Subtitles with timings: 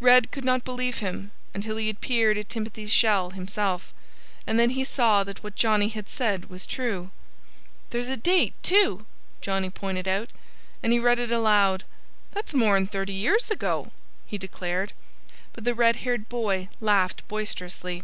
[0.00, 3.92] Red could not believe him, until he had peered at Timothy's shell himself.
[4.46, 7.10] And then he saw that what Johnnie had said was true.
[7.90, 9.04] "There's a date, too,"
[9.42, 10.30] Johnnie pointed out.
[10.82, 11.84] And he read it aloud.
[12.32, 13.92] "That's more'n thirty years ago,"
[14.24, 14.94] he declared.
[15.52, 18.02] But the red haired boy laughed boisterously.